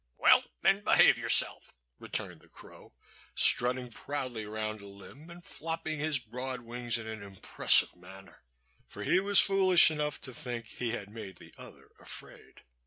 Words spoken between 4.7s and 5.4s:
a limb